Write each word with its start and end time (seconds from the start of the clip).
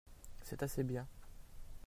c'est 0.41 0.63
assez 0.63 0.81
bien. 0.83 1.07